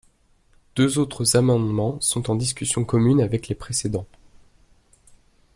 [0.75, 4.07] Deux autres amendements sont en discussion commune avec les précédents.